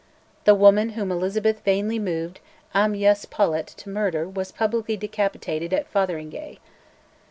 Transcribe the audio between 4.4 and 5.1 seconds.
publicly